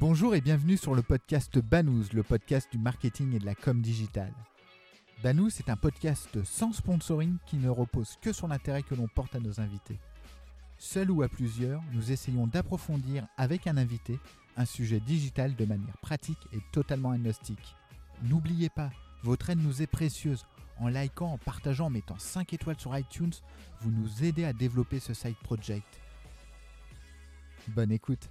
Bonjour 0.00 0.36
et 0.36 0.40
bienvenue 0.40 0.76
sur 0.76 0.94
le 0.94 1.02
podcast 1.02 1.58
Banous, 1.58 2.12
le 2.12 2.22
podcast 2.22 2.70
du 2.70 2.78
marketing 2.78 3.34
et 3.34 3.40
de 3.40 3.44
la 3.44 3.56
com 3.56 3.82
digital. 3.82 4.32
Banous 5.24 5.58
est 5.58 5.68
un 5.70 5.76
podcast 5.76 6.44
sans 6.44 6.72
sponsoring 6.72 7.38
qui 7.46 7.56
ne 7.56 7.68
repose 7.68 8.16
que 8.22 8.32
sur 8.32 8.46
l'intérêt 8.46 8.84
que 8.84 8.94
l'on 8.94 9.08
porte 9.08 9.34
à 9.34 9.40
nos 9.40 9.58
invités. 9.58 9.98
Seul 10.78 11.10
ou 11.10 11.22
à 11.22 11.28
plusieurs, 11.28 11.82
nous 11.92 12.12
essayons 12.12 12.46
d'approfondir 12.46 13.26
avec 13.36 13.66
un 13.66 13.76
invité 13.76 14.20
un 14.56 14.64
sujet 14.66 15.00
digital 15.00 15.56
de 15.56 15.64
manière 15.64 15.98
pratique 15.98 16.46
et 16.52 16.60
totalement 16.70 17.10
agnostique. 17.10 17.74
N'oubliez 18.22 18.68
pas, 18.68 18.90
votre 19.24 19.50
aide 19.50 19.60
nous 19.60 19.82
est 19.82 19.88
précieuse. 19.88 20.46
En 20.78 20.86
likant, 20.86 21.32
en 21.32 21.38
partageant, 21.38 21.86
en 21.86 21.90
mettant 21.90 22.20
5 22.20 22.52
étoiles 22.52 22.78
sur 22.78 22.96
iTunes, 22.96 23.34
vous 23.80 23.90
nous 23.90 24.22
aidez 24.22 24.44
à 24.44 24.52
développer 24.52 25.00
ce 25.00 25.12
side 25.12 25.34
project. 25.42 26.00
Bonne 27.66 27.90
écoute. 27.90 28.30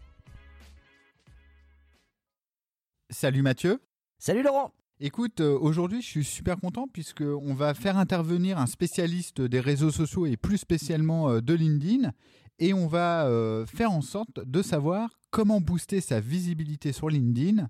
Salut 3.10 3.42
Mathieu. 3.42 3.80
Salut 4.20 4.44
Laurent. 4.44 4.74
Écoute, 5.00 5.40
euh, 5.40 5.58
aujourd'hui 5.58 6.02
je 6.02 6.08
suis 6.08 6.24
super 6.26 6.58
content 6.58 6.90
puisque 6.92 7.22
on 7.22 7.54
va 7.54 7.74
faire 7.74 7.98
intervenir 7.98 8.58
un 8.58 8.66
spécialiste 8.66 9.40
des 9.40 9.62
réseaux 9.62 9.92
sociaux 9.92 10.26
et 10.26 10.36
plus 10.36 10.58
spécialement 10.58 11.30
euh, 11.30 11.40
de 11.40 11.54
LinkedIn 11.54 12.12
et 12.60 12.74
on 12.74 12.86
va 12.88 13.26
euh, 13.26 13.66
faire 13.66 13.92
en 13.92 14.02
sorte 14.02 14.42
de 14.46 14.62
savoir 14.62 15.22
comment 15.32 15.62
booster 15.62 16.02
sa 16.02 16.20
visibilité 16.20 16.92
sur 16.92 17.10
LinkedIn 17.10 17.70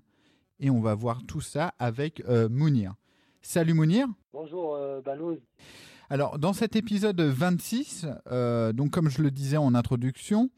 et 0.58 0.70
on 0.70 0.80
va 0.80 0.96
voir 0.96 1.22
tout 1.24 1.40
ça 1.40 1.72
avec 1.78 2.20
Mounir. 2.50 2.94
Salut 3.40 3.74
Mounir. 3.74 4.08
Bonjour 4.32 4.76
Balouz. 5.04 5.38
Alors 6.10 6.40
dans 6.40 6.52
cet 6.52 6.74
épisode 6.74 7.20
26, 7.20 8.06
donc 8.74 8.90
comme 8.90 9.08
je 9.08 9.22
le 9.22 9.30
disais 9.30 9.56
en 9.56 9.76
introduction, 9.76 10.50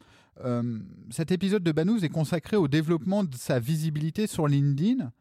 cet 1.09 1.31
épisode 1.31 1.63
de 1.63 1.71
Banouz 1.71 2.03
est 2.03 2.09
consacré 2.09 2.57
au 2.57 2.67
développement 2.67 3.23
de 3.23 3.35
sa 3.35 3.59
visibilité 3.59 4.27
sur 4.27 4.47
LinkedIn. 4.47 5.11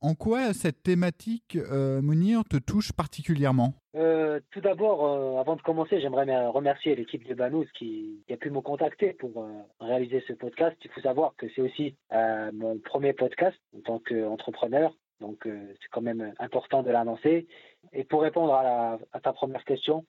En 0.00 0.14
quoi 0.14 0.52
cette 0.52 0.84
thématique, 0.84 1.56
euh, 1.56 2.00
Mounir, 2.00 2.44
te 2.44 2.56
touche 2.56 2.92
particulièrement? 2.92 3.74
Euh, 3.96 4.38
Tout 4.52 4.60
d'abord, 4.60 5.04
euh, 5.04 5.40
avant 5.40 5.56
de 5.56 5.62
commencer, 5.62 6.00
j'aimerais 6.00 6.46
remercier 6.46 6.94
l'équipe 6.94 7.26
de 7.26 7.34
Banouz 7.34 7.66
qui, 7.76 8.22
a 8.30 8.36
pu 8.36 8.50
me 8.50 8.60
contacter 8.60 9.12
pour 9.12 9.42
euh, 9.42 9.48
réaliser 9.80 10.22
ce 10.28 10.34
podcast. 10.34 10.76
Il 10.84 10.90
faut 10.92 11.00
savoir 11.00 11.34
que 11.36 11.46
c'est 11.54 11.62
aussi 11.62 11.96
mon 12.52 12.78
premier 12.78 13.12
podcast 13.12 13.56
en 13.76 13.80
tant 13.80 13.98
qu'entrepreneur, 13.98 14.94
donc 15.20 15.40
c'est 15.44 15.88
quand 15.90 16.00
même 16.00 16.32
important 16.38 16.84
de 16.84 16.90
l'annoncer. 16.90 17.48
Et 17.92 18.04
pour 18.04 18.22
répondre 18.22 18.54
à, 18.54 18.98
ta 19.20 19.32
première 19.32 19.64
question, 19.64 20.04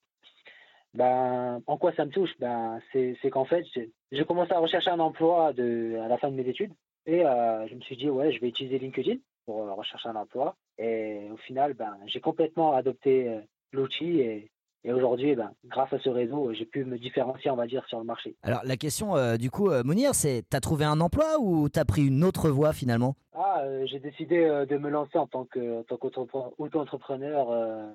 ben, 0.94 1.62
en 1.68 1.78
quoi 1.78 1.94
ça 1.94 2.06
me 2.06 2.12
touche? 2.12 2.32
Ben, 2.40 2.80
C'est 2.92 3.30
qu'en 3.30 3.46
fait, 3.46 3.66
j'ai 4.12 4.26
commencé 4.26 4.54
à 4.54 4.60
rechercher 4.60 4.90
un 4.90 5.00
emploi 5.00 5.54
de, 5.54 6.00
à 6.04 6.08
la 6.08 6.18
fin 6.18 6.30
de 6.30 6.36
mes 6.36 6.48
études 6.48 6.74
et 7.06 7.22
je 7.22 7.76
me 7.76 7.82
suis 7.82 7.98
dit, 7.98 8.10
ouais, 8.10 8.32
je 8.32 8.40
vais 8.40 8.50
utiliser 8.50 8.80
LinkedIn 8.80 9.18
pour 9.50 9.64
euh, 9.64 9.74
rechercher 9.74 10.10
un 10.10 10.16
emploi. 10.16 10.56
Et 10.78 11.28
au 11.34 11.38
final, 11.38 11.74
ben, 11.74 11.98
j'ai 12.06 12.20
complètement 12.20 12.74
adopté 12.74 13.28
euh, 13.28 13.40
l'outil 13.72 14.20
et, 14.20 14.52
aujourd'hui, 14.86 15.36
ben, 15.36 15.52
grâce 15.66 15.92
à 15.92 15.98
ce 15.98 16.10
réseau, 16.10 16.54
j'ai 16.54 16.66
pu 16.66 16.86
me 16.86 17.00
différencier, 17.00 17.50
on 17.50 17.56
va 17.56 17.66
dire, 17.66 17.84
sur 17.88 17.98
le 17.98 18.06
marché. 18.06 18.36
Alors 18.44 18.62
la 18.64 18.78
question, 18.78 19.16
euh, 19.16 19.38
du 19.38 19.50
coup, 19.50 19.72
Mounir, 19.84 20.14
c'est 20.14 20.44
t'as 20.48 20.60
trouvé 20.60 20.86
un 20.86 21.02
emploi 21.02 21.40
ou 21.40 21.68
t'as 21.68 21.84
pris 21.84 22.06
une 22.06 22.24
autre 22.24 22.50
voie 22.50 22.74
finalement? 22.74 23.16
Ah, 23.34 23.64
j'ai 23.86 24.00
décidé 24.00 24.66
de 24.70 24.78
me 24.78 24.90
lancer 24.90 25.18
en 25.18 25.26
tant 25.26 25.46
qu'auto-entrepreneur, 25.46 27.48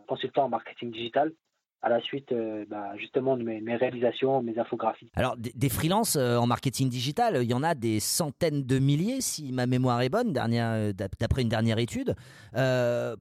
consultant 0.09 0.45
en 0.45 0.49
marketing 0.49 0.91
digital 0.91 1.31
à 1.85 1.91
la 1.91 2.01
suite 2.01 2.33
euh, 2.33 2.65
bah, 2.69 2.97
justement 2.97 3.37
de 3.37 3.43
mes, 3.43 3.77
réalisations, 3.77 4.43
mes 4.43 4.59
infographies. 4.59 5.11
Alors 5.15 5.37
des, 5.37 5.53
des 5.55 5.69
freelances 5.69 6.17
euh, 6.17 6.39
en 6.39 6.47
marketing 6.47 6.89
digital, 6.89 7.39
il 7.43 7.51
y 7.51 7.55
en 7.55 7.63
a 7.63 7.75
des 7.75 8.01
centaines 8.01 8.65
de 8.65 8.79
milliers 8.79 9.21
si 9.21 9.53
ma 9.53 9.67
mémoire 9.67 10.01
est 10.01 10.09
bonne, 10.09 10.35
euh, 10.37 10.93
d'après 10.93 11.43
une 11.43 11.49
dernière 11.49 11.79
étude. 11.79 12.15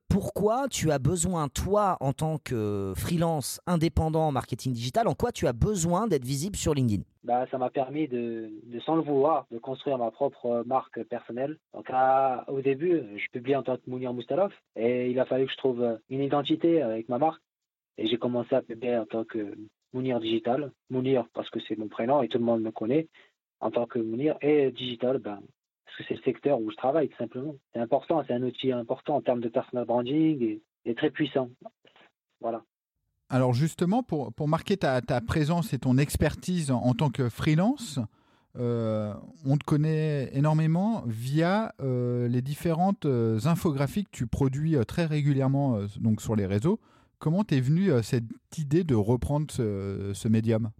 pourquoi 0.10 0.68
tu 0.70 0.92
as 0.92 1.00
besoin, 1.00 1.50
toi, 1.50 1.98
en 2.00 2.14
tant 2.14 2.38
que 2.38 2.94
freelance 2.96 3.60
indépendant 3.68 4.28
en 4.28 4.32
marketing 4.32 4.72
digital, 4.72 5.08
en 5.10 5.14
quoi 5.14 5.34
tu 5.34 5.46
as 5.48 5.54
besoin 5.54 6.08
d'être 6.08 6.26
visible 6.26 6.56
sur 6.56 6.74
LinkedIn? 6.74 7.04
Bah, 7.26 7.46
ça 7.52 7.58
m'a 7.58 7.70
permis 7.70 8.08
de, 8.08 8.50
de, 8.66 8.80
sans 8.82 8.96
le 8.96 9.02
vouloir, 9.02 9.46
de 9.52 9.58
construire 9.58 9.98
ma 9.98 10.12
propre 10.12 10.64
marque 10.66 11.04
personnelle. 11.04 11.58
Donc 11.74 11.90
au 12.48 12.62
début, 12.62 13.02
je 13.18 13.26
publie 13.32 13.56
en 13.56 13.64
tant 13.64 13.76
que 13.76 13.82
Mounir 13.88 14.14
Moustalov 14.14 14.52
et 14.78 15.10
il 15.10 15.20
a 15.20 15.26
fallu 15.26 15.46
que 15.46 15.52
je 15.52 15.58
trouve 15.58 16.00
une 16.10 16.22
identité 16.22 16.82
avec 16.82 17.10
ma 17.10 17.18
marque. 17.18 17.42
Et 17.98 18.08
j'ai 18.08 18.18
commencé 18.18 18.56
à 18.56 18.62
publier 18.62 18.98
en 18.98 19.06
tant 19.06 19.24
que 19.24 19.56
Mounir 19.94 20.20
Digital. 20.20 20.72
Mounir 20.90 21.26
parce 21.34 21.50
que 21.50 21.60
c'est 21.68 21.78
mon 21.78 21.88
prénom 21.88 22.22
et 22.22 22.28
tout 22.28 22.40
le 22.40 22.44
monde 22.44 22.62
me 22.62 22.72
connaît 22.72 23.08
en 23.60 23.72
tant 23.72 23.86
que 23.86 24.00
Mounir. 24.00 24.36
Et 24.42 24.72
Digital, 24.72 25.20
ben, 25.20 25.40
parce 25.86 25.98
que 25.98 26.04
c'est 26.08 26.16
le 26.16 26.32
secteur 26.32 26.60
où 26.60 26.72
je 26.72 26.76
travaille 26.76 27.10
tout 27.10 27.18
simplement. 27.18 27.56
C'est 27.74 27.80
important, 27.80 28.24
c'est 28.28 28.34
un 28.34 28.44
outil 28.44 28.72
important 28.72 29.16
en 29.16 29.22
termes 29.22 29.42
de 29.42 29.50
personal 29.50 29.86
branding 29.86 30.60
et, 30.86 30.96
très 30.96 31.12
puissant. 31.12 31.50
Voilà. 32.42 32.64
Alors 33.30 33.54
justement, 33.54 34.04
pour, 34.04 34.32
marquer 34.48 34.78
ta, 34.78 35.02
ta, 35.02 35.22
présence 35.22 35.74
et 35.74 35.80
ton 35.80 35.98
expertise 35.98 36.72
en, 36.72 36.94
tant 36.94 37.10
que 37.10 37.30
freelance, 37.30 38.00
euh, 38.60 39.14
on 39.46 39.58
te 39.58 39.64
connaît 39.64 40.30
énormément 40.34 41.04
via 41.08 41.74
euh, 41.82 42.28
les 42.28 42.42
différentes 42.42 43.06
euh, 43.06 43.40
infographies 43.46 44.04
que 44.04 44.12
tu 44.12 44.28
produis 44.28 44.76
très 44.88 45.06
régulièrement 45.06 45.80
donc 46.00 46.22
sur 46.22 46.36
les 46.36 46.46
réseaux. 46.46 46.80
Comment 47.24 47.46
t'es 47.46 47.62
venue 47.62 47.90
euh, 47.90 48.02
cette 48.02 48.26
idée 48.58 48.84
de 48.84 48.96
reprendre 48.96 49.50
ce, 49.50 50.28
médium? 50.28 50.72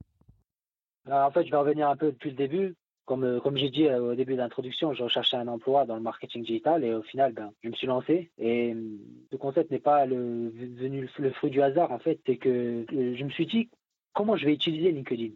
En 1.10 1.32
fait, 1.32 1.46
je 1.46 1.52
vais 1.52 1.56
revenir 1.56 1.88
un 1.88 1.96
peu 1.96 2.08
depuis 2.08 2.32
le 2.32 2.36
début. 2.36 2.76
Comme, 3.06 3.24
euh, 3.24 3.40
comme 3.40 3.56
j'ai 3.56 3.70
dit 3.70 3.88
euh, 3.88 4.12
au 4.12 4.16
début 4.16 4.34
de 4.34 4.40
l'introduction, 4.40 4.92
je 4.92 5.04
recherchais 5.04 5.38
un 5.38 5.48
emploi 5.48 5.86
dans 5.86 5.96
le 5.96 6.02
marketing 6.02 6.44
digital 6.44 6.84
et 6.84 6.94
au 6.94 7.02
final, 7.02 7.32
ben, 7.32 7.54
je 7.64 7.70
me 7.70 7.74
suis 7.76 7.88
lancé. 7.88 8.30
Et 8.38 8.76
ce 9.32 9.38
concept 9.38 9.72
n'est 9.72 9.80
pas 9.80 10.06
le, 10.06 10.50
venu 10.50 11.10
le 11.18 11.32
fruit 11.32 11.50
du 11.50 11.62
hasard, 11.62 11.94
en 11.94 12.00
fait. 12.00 12.20
C'est 12.26 12.36
que 12.36 12.86
je 12.92 13.24
me 13.24 13.30
suis 13.30 13.46
dit, 13.46 13.70
comment 14.12 14.36
je 14.36 14.46
vais 14.46 14.54
utiliser 14.54 14.92
LinkedIn? 14.92 15.32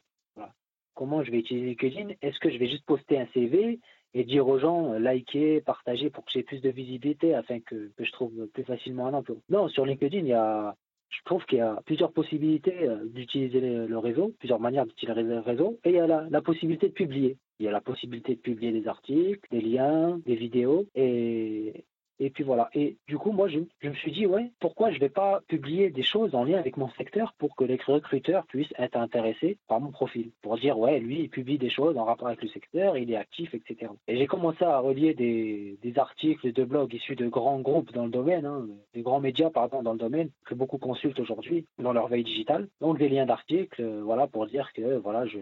Comment 0.93 1.23
je 1.23 1.31
vais 1.31 1.39
utiliser 1.39 1.67
LinkedIn? 1.67 2.15
Est-ce 2.21 2.39
que 2.39 2.51
je 2.51 2.57
vais 2.57 2.67
juste 2.67 2.85
poster 2.85 3.17
un 3.17 3.27
CV 3.33 3.79
et 4.13 4.25
dire 4.25 4.45
aux 4.45 4.59
gens, 4.59 4.91
liker, 4.99 5.61
partager 5.61 6.09
pour 6.09 6.25
que 6.25 6.31
j'ai 6.33 6.43
plus 6.43 6.59
de 6.59 6.69
visibilité 6.69 7.33
afin 7.33 7.61
que, 7.61 7.93
que 7.95 8.03
je 8.03 8.11
trouve 8.11 8.47
plus 8.47 8.65
facilement 8.65 9.07
un 9.07 9.13
emploi? 9.13 9.37
Non, 9.47 9.69
sur 9.69 9.85
LinkedIn, 9.85 10.17
il 10.17 10.27
y 10.27 10.33
a, 10.33 10.75
je 11.09 11.23
trouve 11.23 11.45
qu'il 11.45 11.59
y 11.59 11.61
a 11.61 11.81
plusieurs 11.85 12.11
possibilités 12.11 12.87
euh, 12.87 13.05
d'utiliser 13.05 13.59
le 13.61 13.97
réseau, 13.97 14.33
plusieurs 14.39 14.59
manières 14.59 14.85
d'utiliser 14.85 15.23
le 15.23 15.39
réseau, 15.39 15.79
et 15.83 15.89
il 15.89 15.95
y 15.95 15.99
a 15.99 16.07
la, 16.07 16.27
la, 16.29 16.41
possibilité 16.41 16.87
de 16.87 16.93
publier. 16.93 17.37
Il 17.59 17.65
y 17.65 17.69
a 17.69 17.71
la 17.71 17.81
possibilité 17.81 18.35
de 18.35 18.41
publier 18.41 18.71
des 18.71 18.87
articles, 18.87 19.47
des 19.51 19.61
liens, 19.61 20.19
des 20.25 20.35
vidéos, 20.35 20.85
et, 20.95 21.85
et 22.19 22.29
puis 22.29 22.43
voilà. 22.43 22.69
Et 22.73 22.97
du 23.07 23.17
coup, 23.17 23.31
moi, 23.31 23.47
je, 23.47 23.59
me 23.83 23.93
suis 23.93 24.11
dit, 24.11 24.25
ouais, 24.25 24.51
pourquoi 24.59 24.91
je 24.91 24.99
vais 24.99 25.09
pas 25.09 25.41
publier 25.47 25.89
des 25.89 26.03
choses 26.03 26.33
en 26.35 26.43
lien 26.43 26.57
avec 26.57 26.77
mon 26.77 26.89
secteur 26.91 27.33
pour 27.37 27.55
que 27.55 27.63
les 27.63 27.79
recruteurs 27.85 28.45
puissent 28.47 28.73
être 28.77 28.97
intéressés 28.97 29.57
par 29.67 29.79
mon 29.79 29.91
profil, 29.91 30.31
pour 30.41 30.57
dire, 30.57 30.77
ouais, 30.77 30.99
lui, 30.99 31.21
il 31.21 31.29
publie 31.29 31.57
des 31.57 31.69
choses 31.69 31.97
en 31.97 32.05
rapport 32.05 32.27
avec 32.27 32.41
le 32.41 32.49
secteur, 32.49 32.97
il 32.97 33.11
est 33.11 33.15
actif, 33.15 33.53
etc. 33.53 33.91
Et 34.07 34.17
j'ai 34.17 34.27
commencé 34.27 34.63
à 34.63 34.79
relier 34.79 35.13
des, 35.13 35.77
des 35.81 35.99
articles 35.99 36.51
de 36.51 36.63
blogs 36.63 36.93
issus 36.93 37.15
de 37.15 37.27
grands 37.27 37.59
groupes 37.59 37.93
dans 37.93 38.05
le 38.05 38.11
domaine, 38.11 38.45
hein, 38.45 38.67
des 38.93 39.01
grands 39.01 39.19
médias, 39.19 39.49
pardon, 39.49 39.83
dans 39.83 39.93
le 39.93 39.99
domaine 39.99 40.29
que 40.45 40.55
beaucoup 40.55 40.77
consultent 40.77 41.19
aujourd'hui 41.19 41.65
dans 41.77 41.93
leur 41.93 42.07
veille 42.07 42.23
digitale. 42.23 42.67
Donc 42.81 42.97
des 42.97 43.09
liens 43.09 43.25
d'articles, 43.25 43.81
euh, 43.81 44.01
voilà, 44.03 44.27
pour 44.27 44.47
dire 44.47 44.71
que 44.73 44.97
voilà, 44.97 45.25
je 45.25 45.39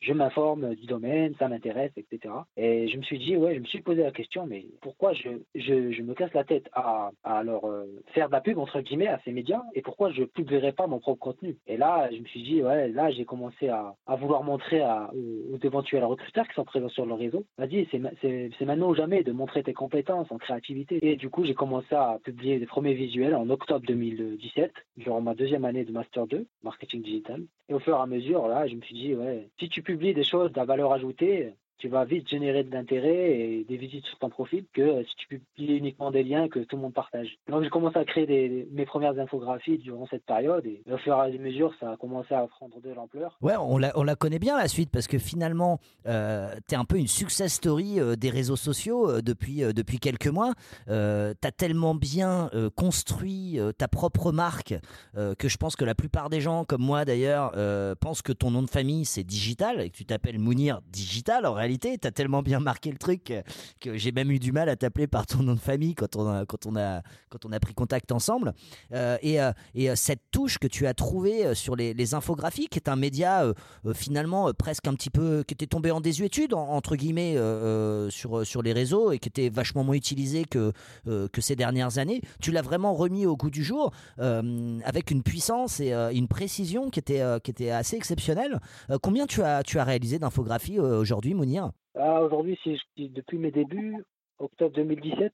je 0.00 0.12
m'informe 0.12 0.74
du 0.74 0.86
domaine, 0.86 1.34
ça 1.38 1.48
m'intéresse, 1.48 1.92
etc. 1.96 2.34
Et 2.56 2.88
je 2.88 2.96
me 2.96 3.02
suis 3.02 3.18
dit, 3.18 3.36
ouais, 3.36 3.54
je 3.54 3.60
me 3.60 3.64
suis 3.64 3.80
posé 3.80 4.02
la 4.02 4.10
question, 4.10 4.46
mais 4.46 4.66
pourquoi 4.80 5.12
je, 5.12 5.28
je, 5.54 6.02
me 6.02 6.14
casse 6.14 6.32
la 6.34 6.44
tête 6.44 6.68
à, 6.72 7.10
à 7.24 7.42
leur 7.42 7.66
euh, 7.66 7.86
faire 8.14 8.28
de 8.28 8.32
la 8.32 8.40
pub, 8.40 8.58
entre 8.58 8.80
guillemets, 8.80 9.08
à 9.08 9.20
ces 9.24 9.32
médias, 9.32 9.62
et 9.74 9.82
pourquoi 9.82 10.10
je 10.10 10.24
publierai 10.24 10.72
pas 10.72 10.86
mon 10.86 10.98
propre 10.98 11.20
contenu? 11.20 11.56
Et 11.66 11.76
là, 11.76 12.08
je 12.12 12.18
me 12.18 12.26
suis 12.26 12.42
dit, 12.42 12.62
ouais, 12.62 12.88
là, 12.88 13.10
j'ai 13.10 13.24
commencé 13.24 13.68
à, 13.68 13.94
à 14.06 14.16
vouloir 14.16 14.44
montrer 14.44 14.80
à, 14.80 15.10
aux, 15.14 15.58
éventuels 15.62 16.04
recruteurs 16.04 16.46
qui 16.46 16.54
sont 16.54 16.64
présents 16.64 16.88
sur 16.88 17.06
le 17.06 17.14
réseau, 17.14 17.44
vas-y, 17.58 17.88
c'est 17.90 18.64
maintenant 18.64 18.90
ou 18.90 18.94
jamais 18.94 19.22
de 19.22 19.32
montrer 19.32 19.62
tes 19.62 19.72
compétences 19.72 20.30
en 20.30 20.38
créativité. 20.38 20.98
Et 21.02 21.16
du 21.16 21.30
coup, 21.30 21.44
j'ai 21.44 21.54
commencé 21.54 21.94
à 21.94 22.18
publier 22.22 22.58
des 22.58 22.66
premiers 22.66 22.94
visuels 22.94 23.34
en 23.34 23.48
octobre 23.50 23.84
2017, 23.86 24.72
durant 24.96 25.20
ma 25.20 25.34
deuxième 25.34 25.64
année 25.64 25.84
de 25.84 25.92
Master 25.92 26.26
2, 26.26 26.46
Marketing 26.62 27.02
Digital. 27.02 27.42
Et 27.68 27.74
au 27.74 27.80
fur 27.80 27.96
et 27.96 28.00
à 28.00 28.06
mesure, 28.06 28.46
là, 28.46 28.66
je 28.68 28.76
me 28.76 28.80
suis 28.82 28.94
dit, 28.94 29.14
ouais, 29.14 29.48
si 29.58 29.68
tu 29.68 29.82
publies 29.86 30.14
des 30.14 30.24
choses 30.24 30.52
de 30.52 30.60
valeur 30.60 30.92
ajoutée, 30.92 31.54
tu 31.78 31.88
vas 31.88 32.04
vite 32.04 32.28
générer 32.28 32.64
de 32.64 32.72
l'intérêt 32.72 33.38
et 33.38 33.66
des 33.68 33.76
visites 33.76 34.04
sur 34.04 34.18
ton 34.18 34.28
profil 34.30 34.64
que 34.72 35.02
si 35.04 35.14
tu 35.16 35.26
publies 35.28 35.76
uniquement 35.76 36.10
des 36.10 36.22
liens 36.22 36.48
que 36.48 36.60
tout 36.60 36.76
le 36.76 36.82
monde 36.82 36.94
partage. 36.94 37.36
Donc 37.48 37.62
j'ai 37.62 37.70
commencé 37.70 37.98
à 37.98 38.04
créer 38.04 38.66
mes 38.72 38.86
premières 38.86 39.18
infographies 39.18 39.78
durant 39.78 40.06
cette 40.08 40.24
période 40.24 40.64
et 40.66 40.82
au 40.90 40.98
fur 40.98 41.14
et 41.16 41.20
à 41.20 41.28
mesure 41.38 41.72
ça 41.80 41.92
a 41.92 41.96
commencé 41.96 42.34
à 42.34 42.46
prendre 42.46 42.80
de 42.80 42.90
l'ampleur. 42.90 43.36
Ouais, 43.42 43.56
on 43.58 43.78
la, 43.78 43.92
on 43.98 44.02
la 44.02 44.16
connaît 44.16 44.38
bien 44.38 44.56
la 44.56 44.68
suite 44.68 44.90
parce 44.90 45.06
que 45.06 45.18
finalement 45.18 45.78
euh, 46.06 46.54
tu 46.68 46.74
es 46.74 46.78
un 46.78 46.84
peu 46.84 46.98
une 46.98 47.08
success 47.08 47.54
story 47.54 48.00
euh, 48.00 48.16
des 48.16 48.30
réseaux 48.30 48.56
sociaux 48.56 49.10
euh, 49.10 49.22
depuis, 49.22 49.62
euh, 49.62 49.72
depuis 49.72 49.98
quelques 49.98 50.28
mois. 50.28 50.52
Euh, 50.88 51.34
tu 51.40 51.48
as 51.48 51.52
tellement 51.52 51.94
bien 51.94 52.50
construit 52.74 53.58
ta 53.78 53.88
propre 53.88 54.32
marque 54.32 54.74
que 55.14 55.48
je 55.48 55.56
pense 55.56 55.76
que 55.76 55.84
la 55.84 55.94
plupart 55.94 56.30
des 56.30 56.40
gens 56.40 56.64
comme 56.64 56.82
moi 56.82 57.04
d'ailleurs 57.04 57.52
pensent 58.00 58.22
que 58.22 58.32
ton 58.32 58.50
nom 58.50 58.62
de 58.62 58.70
famille 58.70 59.04
c'est 59.04 59.24
digital 59.24 59.80
et 59.80 59.90
que 59.90 59.96
tu 59.96 60.04
t'appelles 60.04 60.38
Mounir 60.38 60.80
Digital. 60.90 61.46
En 61.46 61.52
réalité, 61.52 61.65
tu 61.78 62.06
as 62.06 62.10
tellement 62.10 62.42
bien 62.42 62.60
marqué 62.60 62.90
le 62.90 62.98
truc 62.98 63.32
que, 63.80 63.96
j'ai 63.96 64.12
même 64.12 64.30
eu 64.30 64.38
du 64.38 64.52
mal 64.52 64.68
à 64.68 64.76
t'appeler 64.76 65.06
par 65.06 65.26
ton 65.26 65.42
nom 65.42 65.54
de 65.54 65.60
famille 65.60 65.94
quand 65.94 66.16
on 66.16 66.28
a, 66.28 66.46
quand 66.46 66.66
on 66.66 66.76
a, 66.76 67.02
quand 67.28 67.44
on 67.44 67.52
a 67.52 67.60
pris 67.60 67.74
contact 67.74 68.12
ensemble. 68.12 68.52
et, 68.92 69.38
et 69.74 69.96
cette 69.96 70.22
touche 70.30 70.58
que 70.58 70.66
tu 70.66 70.86
as 70.86 70.94
trouvée 70.94 71.54
sur 71.54 71.76
les, 71.76 71.94
les 71.94 72.14
infographies, 72.14 72.68
qui 72.68 72.78
est 72.78 72.88
un 72.88 72.96
média 72.96 73.44
finalement 73.94 74.52
presque 74.52 74.86
un 74.86 74.94
petit 74.94 75.10
peu, 75.10 75.44
qui 75.46 75.54
était 75.54 75.66
tombé 75.66 75.90
en 75.90 76.00
désuétude, 76.00 76.54
entre 76.54 76.96
guillemets, 76.96 77.36
sur, 78.10 78.46
sur 78.46 78.62
les 78.62 78.72
réseaux 78.72 79.12
et 79.12 79.18
qui 79.18 79.28
était 79.28 79.48
vachement 79.48 79.84
moins 79.84 79.94
utilisé 79.94 80.44
que, 80.44 80.72
que 81.04 81.40
ces 81.40 81.56
dernières 81.56 81.98
années, 81.98 82.20
tu 82.40 82.52
l'as 82.52 82.62
vraiment 82.62 82.94
remis 82.94 83.26
au 83.26 83.36
goût 83.36 83.50
du 83.50 83.64
jour 83.64 83.92
avec 84.18 85.10
une 85.10 85.22
puissance 85.22 85.80
et 85.80 85.92
une 85.92 86.28
précision 86.28 86.90
qui 86.90 86.98
était, 86.98 87.22
qui 87.42 87.50
était 87.50 87.70
assez 87.70 87.96
exceptionnelle. 87.96 88.60
combien 89.02 89.26
tu 89.26 89.42
as, 89.42 89.62
tu 89.62 89.78
as 89.78 89.84
réalisé 89.84 90.18
d'infographies 90.18 90.78
aujourd'hui, 90.78 91.34
Mounir? 91.34 91.55
Ah, 91.98 92.22
Aujourd'hui, 92.22 92.58
si 92.62 92.78
depuis 92.96 93.38
mes 93.38 93.50
débuts, 93.50 94.04
octobre 94.38 94.74
2017, 94.74 95.32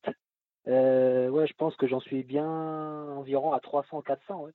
euh, 0.68 1.28
ouais, 1.28 1.46
je 1.46 1.54
pense 1.54 1.74
que 1.76 1.88
j'en 1.88 2.00
suis 2.00 2.22
bien 2.22 2.46
environ 2.46 3.52
à 3.52 3.60
300, 3.60 4.02
400. 4.02 4.48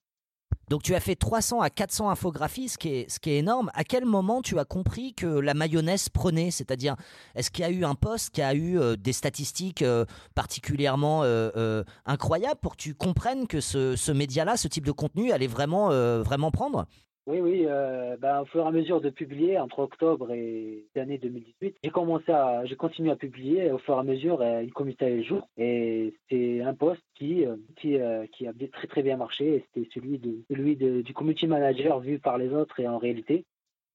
Donc 0.69 0.83
tu 0.83 0.95
as 0.95 0.99
fait 0.99 1.15
300 1.15 1.61
à 1.61 1.69
400 1.69 2.09
infographies, 2.09 2.67
ce 2.67 2.77
qui, 2.77 2.89
est, 2.89 3.09
ce 3.09 3.19
qui 3.19 3.29
est 3.29 3.37
énorme. 3.37 3.71
À 3.73 3.85
quel 3.85 4.03
moment 4.03 4.41
tu 4.41 4.59
as 4.59 4.65
compris 4.65 5.13
que 5.13 5.25
la 5.25 5.53
mayonnaise 5.53 6.09
prenait? 6.09 6.51
C'est-à-dire, 6.51 6.97
est-ce 7.35 7.51
qu'il 7.51 7.63
y 7.63 7.67
a 7.67 7.71
eu 7.71 7.85
un 7.85 7.95
poste 7.95 8.31
qui 8.31 8.41
a 8.41 8.53
eu 8.53 8.77
euh, 8.77 8.97
des 8.97 9.13
statistiques 9.13 9.81
euh, 9.81 10.03
particulièrement 10.35 11.23
incroyables 12.05 12.59
pour 12.61 12.75
que 12.75 12.81
tu 12.81 12.95
comprennes 12.95 13.47
que 13.47 13.61
ce, 13.61 13.95
ce 13.95 14.11
média-là, 14.11 14.57
ce 14.57 14.67
type 14.67 14.85
de 14.85 14.91
contenu, 14.91 15.31
allait 15.31 15.47
vraiment, 15.47 15.89
vraiment 16.21 16.51
prendre? 16.51 16.85
Oui, 17.27 17.41
oui. 17.41 17.65
Euh, 17.65 18.15
ben, 18.17 18.41
au 18.41 18.45
fur 18.45 18.63
et 18.63 18.67
à 18.67 18.71
mesure 18.71 19.01
de 19.01 19.09
publier, 19.09 19.59
entre 19.59 19.79
octobre 19.79 20.31
et 20.31 20.85
l'année 20.95 21.17
2018, 21.17 21.75
j'ai 21.83 21.89
commencé 21.89 22.31
à, 22.31 22.65
j'ai 22.65 22.77
continué 22.77 23.11
à 23.11 23.17
publier. 23.17 23.69
au 23.71 23.77
fur 23.77 23.95
et 23.95 23.99
à 23.99 24.03
mesure, 24.03 24.41
euh, 24.41 24.61
une 24.61 24.71
communauté 24.71 25.17
le 25.17 25.23
jour. 25.23 25.47
Et 25.57 26.15
c'est 26.29 26.61
un 26.61 26.73
poste 26.73 27.03
qui, 27.15 27.45
euh, 27.45 27.57
qui, 27.75 27.97
qui 28.31 28.47
a 28.47 28.53
très 28.71 28.87
très 28.87 29.03
bien 29.03 29.17
marché. 29.17 29.65
C'était 29.73 29.89
celui 29.93 30.19
de, 30.19 30.41
celui 30.49 30.77
de, 30.77 31.01
du 31.01 31.13
community 31.13 31.47
manager 31.47 31.99
vu 31.99 32.17
par 32.17 32.37
les 32.37 32.53
autres 32.53 32.79
et 32.79 32.87
en 32.87 32.97
réalité, 32.97 33.45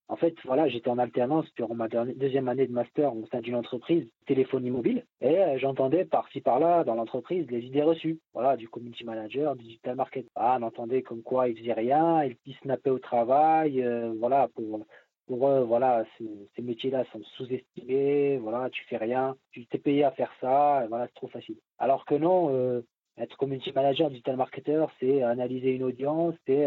en 0.08 0.16
fait, 0.16 0.34
voilà, 0.44 0.68
j'étais 0.68 0.90
en 0.90 0.98
alternance 0.98 1.46
durant 1.56 1.74
ma 1.74 1.88
deuxième 1.88 2.48
année 2.48 2.66
de 2.66 2.72
master 2.72 3.14
au 3.16 3.24
sein 3.26 3.40
d'une 3.40 3.54
entreprise 3.54 4.06
téléphonie 4.26 4.70
mobile 4.70 5.06
et 5.20 5.38
euh, 5.38 5.58
j'entendais 5.58 6.04
par-ci 6.04 6.40
par-là 6.40 6.84
dans 6.84 6.94
l'entreprise 6.94 7.50
les 7.50 7.60
idées 7.60 7.82
reçues. 7.82 8.20
Voilà, 8.34 8.56
du 8.56 8.68
community 8.68 9.04
manager, 9.04 9.56
du 9.56 9.64
digital 9.64 9.96
marketing. 9.96 10.28
Ah, 10.34 10.58
on 10.60 10.64
entendait 10.64 11.02
comme 11.02 11.22
quoi 11.22 11.48
ils 11.48 11.56
faisaient 11.56 11.72
rien, 11.72 12.24
ils, 12.24 12.36
ils 12.44 12.56
snappaient 12.56 12.90
au 12.90 12.98
travail, 12.98 13.82
euh, 13.82 14.12
voilà, 14.18 14.48
pour 14.54 14.84
pour 15.28 15.48
eux, 15.48 15.62
voilà, 15.62 16.04
ces, 16.18 16.62
métiers-là 16.62 17.04
sont 17.12 17.22
sous-estimés, 17.36 18.38
voilà, 18.38 18.68
tu 18.70 18.84
fais 18.84 18.96
rien, 18.96 19.36
tu 19.52 19.64
t'es 19.66 19.78
payé 19.78 20.04
à 20.04 20.10
faire 20.10 20.32
ça, 20.40 20.84
voilà, 20.88 21.06
c'est 21.06 21.14
trop 21.14 21.28
facile. 21.28 21.56
Alors 21.78 22.04
que 22.04 22.16
non, 22.16 22.50
euh, 22.52 22.82
être 23.16 23.36
community 23.36 23.72
manager, 23.72 24.10
digital 24.10 24.36
marketer, 24.36 24.84
c'est 25.00 25.22
analyser 25.22 25.70
une 25.70 25.84
audience, 25.84 26.34
c'est 26.46 26.66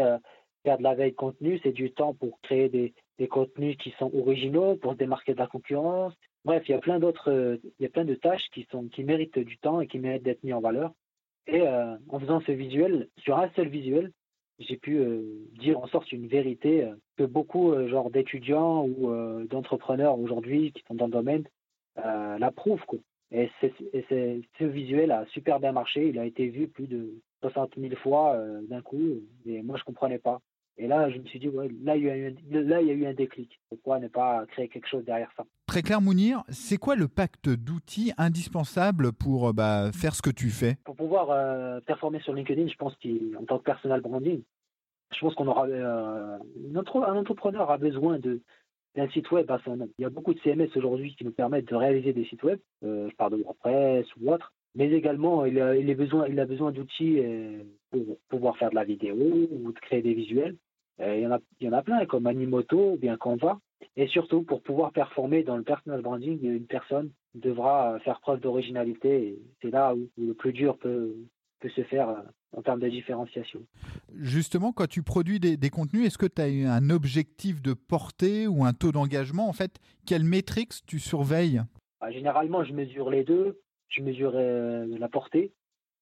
faire 0.64 0.78
de 0.78 0.82
la 0.82 0.94
veille 0.94 1.12
de 1.12 1.16
contenu, 1.16 1.60
c'est 1.62 1.72
du 1.72 1.92
temps 1.92 2.14
pour 2.14 2.40
créer 2.40 2.68
des, 2.68 2.94
des 3.18 3.28
contenus 3.28 3.76
qui 3.78 3.94
sont 3.98 4.10
originaux 4.14 4.76
pour 4.76 4.92
se 4.92 4.98
démarquer 4.98 5.34
de 5.34 5.38
la 5.38 5.46
concurrence. 5.46 6.14
Bref, 6.44 6.62
il 6.68 6.72
y 6.72 6.74
a 6.74 6.78
plein 6.78 6.98
d'autres, 6.98 7.58
il 7.78 7.82
y 7.82 7.86
a 7.86 7.90
plein 7.90 8.04
de 8.04 8.14
tâches 8.14 8.48
qui 8.52 8.66
sont 8.70 8.88
qui 8.88 9.04
méritent 9.04 9.38
du 9.38 9.58
temps 9.58 9.80
et 9.80 9.86
qui 9.86 9.98
méritent 9.98 10.22
d'être 10.22 10.44
mis 10.44 10.52
en 10.52 10.60
valeur. 10.60 10.92
Et 11.46 11.60
euh, 11.62 11.96
en 12.08 12.18
faisant 12.18 12.40
ce 12.40 12.52
visuel, 12.52 13.08
sur 13.18 13.38
un 13.38 13.48
seul 13.50 13.68
visuel, 13.68 14.12
j'ai 14.58 14.76
pu 14.76 14.98
euh, 14.98 15.22
dire 15.58 15.78
en 15.78 15.86
sorte 15.86 16.10
une 16.12 16.26
vérité 16.26 16.84
euh, 16.84 16.94
que 17.16 17.24
beaucoup 17.24 17.74
genre 17.88 18.10
d'étudiants 18.10 18.86
ou 18.86 19.10
d'entrepreneurs 19.46 20.18
aujourd'hui 20.18 20.72
qui 20.72 20.82
sont 20.86 20.94
dans 20.94 21.06
le 21.06 21.12
domaine 21.12 21.44
l'approuvent. 21.96 22.84
Et, 23.32 23.50
et 23.62 24.04
ce 24.58 24.64
visuel 24.64 25.10
a 25.10 25.26
super 25.26 25.60
bien 25.60 25.72
marché. 25.72 26.08
Il 26.08 26.18
a 26.18 26.26
été 26.26 26.48
vu 26.48 26.68
plus 26.68 26.86
de 26.86 27.22
60 27.40 27.72
000 27.78 27.94
fois 27.96 28.38
d'un 28.68 28.82
coup. 28.82 29.22
Et 29.46 29.62
moi, 29.62 29.78
je 29.78 29.84
comprenais 29.84 30.18
pas. 30.18 30.40
Et 30.78 30.86
là, 30.86 31.08
je 31.08 31.18
me 31.18 31.24
suis 31.24 31.38
dit, 31.38 31.48
ouais, 31.48 31.70
là, 31.82 31.96
il 31.96 32.04
y 32.04 32.10
a 32.10 32.16
eu 32.16 32.26
un, 32.28 32.60
là, 32.60 32.82
il 32.82 32.88
y 32.88 32.90
a 32.90 32.94
eu 32.94 33.06
un 33.06 33.14
déclic. 33.14 33.58
Pourquoi 33.70 33.98
ne 33.98 34.08
pas 34.08 34.44
créer 34.46 34.68
quelque 34.68 34.88
chose 34.88 35.04
derrière 35.04 35.32
ça? 35.36 35.44
Très 35.66 35.82
clair, 35.82 36.02
Mounir, 36.02 36.42
c'est 36.50 36.76
quoi 36.76 36.96
le 36.96 37.08
pacte 37.08 37.48
d'outils 37.48 38.12
indispensable 38.18 39.12
pour 39.12 39.48
euh, 39.48 39.52
bah, 39.52 39.90
faire 39.92 40.14
ce 40.14 40.20
que 40.20 40.30
tu 40.30 40.50
fais? 40.50 40.76
Pour 40.84 40.96
pouvoir 40.96 41.30
euh, 41.30 41.80
performer 41.80 42.20
sur 42.20 42.34
LinkedIn, 42.34 42.68
je 42.68 42.76
pense 42.76 42.94
qu'en 42.96 43.44
tant 43.46 43.58
que 43.58 43.64
personal 43.64 44.02
branding, 44.02 44.42
je 45.14 45.20
pense 45.20 45.34
qu'on 45.34 45.46
aura 45.46 45.66
euh, 45.66 46.38
un 46.74 47.16
entrepreneur 47.16 47.70
a 47.70 47.78
besoin 47.78 48.18
de 48.18 48.40
d'un 48.96 49.10
site 49.10 49.30
web 49.30 49.50
à 49.50 49.58
son 49.62 49.76
nom. 49.76 49.90
Il 49.98 50.02
y 50.02 50.04
a 50.06 50.10
beaucoup 50.10 50.32
de 50.32 50.40
CMS 50.40 50.70
aujourd'hui 50.74 51.14
qui 51.16 51.24
nous 51.26 51.30
permettent 51.30 51.68
de 51.68 51.74
réaliser 51.74 52.14
des 52.14 52.24
sites 52.24 52.42
web. 52.42 52.58
je 52.80 53.14
parle 53.16 53.32
de 53.32 53.42
WordPress 53.42 54.06
ou 54.16 54.32
autre 54.32 54.54
mais 54.74 54.90
également 54.90 55.44
il 55.44 55.60
a, 55.60 55.76
il 55.76 55.90
a 55.90 55.94
besoin, 55.94 56.26
il 56.28 56.40
a 56.40 56.46
besoin 56.46 56.72
d'outils 56.72 57.20
pour 57.90 58.16
pouvoir 58.30 58.56
faire 58.56 58.70
de 58.70 58.74
la 58.74 58.84
vidéo 58.84 59.14
ou 59.14 59.70
de 59.70 59.78
créer 59.80 60.00
des 60.00 60.14
visuels. 60.14 60.56
Euh, 61.00 61.16
il, 61.16 61.22
y 61.22 61.26
en 61.26 61.32
a, 61.32 61.38
il 61.60 61.66
y 61.66 61.68
en 61.68 61.72
a 61.72 61.82
plein, 61.82 62.04
comme 62.06 62.26
Animoto 62.26 62.92
ou 62.92 62.96
bien 62.96 63.16
Canva. 63.16 63.58
Et 63.96 64.06
surtout, 64.08 64.42
pour 64.42 64.62
pouvoir 64.62 64.92
performer 64.92 65.42
dans 65.42 65.56
le 65.56 65.62
personal 65.62 66.00
branding, 66.02 66.42
une 66.42 66.66
personne 66.66 67.10
devra 67.34 67.98
faire 68.00 68.20
preuve 68.20 68.40
d'originalité. 68.40 69.38
C'est 69.60 69.70
là 69.70 69.94
où, 69.94 70.08
le 70.16 70.32
plus 70.32 70.52
dur 70.52 70.78
peut, 70.78 71.14
peut 71.60 71.68
se 71.70 71.82
faire 71.84 72.08
euh, 72.08 72.22
en 72.56 72.62
termes 72.62 72.80
de 72.80 72.88
différenciation. 72.88 73.60
Justement, 74.14 74.72
quand 74.72 74.88
tu 74.88 75.02
produis 75.02 75.40
des, 75.40 75.56
des 75.56 75.70
contenus, 75.70 76.06
est-ce 76.06 76.18
que 76.18 76.26
tu 76.26 76.40
as 76.40 76.48
eu 76.48 76.64
un 76.64 76.90
objectif 76.90 77.60
de 77.60 77.74
portée 77.74 78.46
ou 78.46 78.64
un 78.64 78.72
taux 78.72 78.92
d'engagement? 78.92 79.48
En 79.48 79.52
fait, 79.52 79.78
quelles 80.06 80.24
métriques 80.24 80.74
tu 80.86 80.98
surveilles? 80.98 81.62
Bah, 82.00 82.10
Généralement, 82.10 82.64
je 82.64 82.72
mesure 82.72 83.10
les 83.10 83.24
deux. 83.24 83.60
Je 83.88 84.02
mesure 84.02 84.32
euh, 84.34 84.84
la 84.98 85.08
portée, 85.08 85.52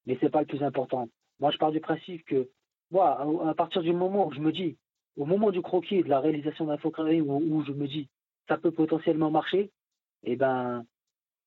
mais 0.07 0.17
ce 0.17 0.25
n'est 0.25 0.31
pas 0.31 0.41
le 0.41 0.47
plus 0.47 0.63
important. 0.63 1.09
Moi, 1.39 1.51
je 1.51 1.59
pars 1.59 1.71
du 1.71 1.81
principe 1.81 2.25
que, 2.25 2.49
moi, 2.91 3.21
à 3.47 3.55
partir 3.55 3.83
du 3.83 3.93
moment 3.93 4.27
où 4.27 4.33
je 4.33 4.41
me 4.41 4.53
dis, 4.53 4.79
au 5.17 5.25
moment 5.25 5.51
du 5.51 5.63
croquis 5.63 5.97
et 5.97 6.03
de 6.03 6.09
la 6.09 6.21
réalisation 6.21 6.67
d'un 6.67 6.79
faux 6.79 6.93
où, 6.97 7.57
où, 7.57 7.65
je 7.65 7.73
me 7.73 7.87
dis 7.87 8.09
ça 8.49 8.59
peut 8.59 8.73
potentiellement 8.73 9.31
marcher, 9.31 9.71
eh 10.25 10.37
ben, 10.37 10.85